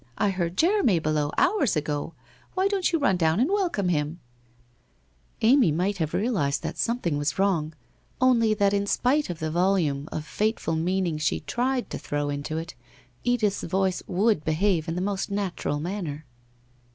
I 0.17 0.31
heard 0.31 0.57
Jeremy 0.57 0.97
below! 0.97 1.31
Hours 1.37 1.75
ago. 1.75 2.15
Why 2.55 2.67
don't 2.67 2.91
you 2.91 2.97
run 2.97 3.17
down 3.17 3.39
and 3.39 3.51
welcome 3.51 3.89
him?' 3.89 4.19
Amy 5.43 5.71
might 5.71 5.97
have 5.99 6.15
realized 6.15 6.63
that 6.63 6.79
something 6.79 7.19
was 7.19 7.37
wrong, 7.37 7.65
WHITE 7.65 7.73
ROSE 7.75 7.75
OF 7.75 8.21
WEARY 8.41 8.49
LEAF 8.49 8.59
175 8.61 9.01
only 9.05 9.25
that 9.27 9.29
in 9.29 9.29
spite 9.29 9.29
of 9.29 9.39
the 9.39 9.51
volume 9.61 10.09
of 10.11 10.25
fateful 10.25 10.75
meaning 10.75 11.19
she 11.19 11.41
tried 11.41 11.91
to 11.91 11.99
throw 11.99 12.29
into 12.31 12.57
it, 12.57 12.73
Edith's 13.23 13.61
voice 13.61 14.01
would 14.07 14.43
behave 14.43 14.87
in 14.87 14.95
the 14.95 15.01
most 15.01 15.29
natural 15.29 15.79
manner. 15.79 16.25